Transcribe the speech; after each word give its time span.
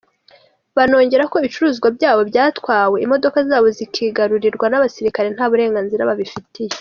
Banongeraho 0.77 1.29
ko 1.31 1.37
ibicuruzwa 1.41 1.87
byabo 1.97 2.21
byatwawe, 2.29 2.97
imodoka 3.05 3.37
zabo 3.49 3.67
zikigarurirwa 3.77 4.65
n’abasirikare 4.69 5.27
nta 5.31 5.45
burenganzira 5.51 6.09
babifitiye. 6.09 6.69